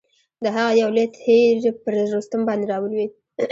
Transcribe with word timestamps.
د 0.43 0.45
هغه 0.55 0.71
یو 0.81 0.89
لوی 0.95 1.07
تیر 1.17 1.57
پر 1.81 1.93
رستم 2.13 2.41
باندي 2.47 2.65
را 2.69 2.77
ولوېد. 2.79 3.11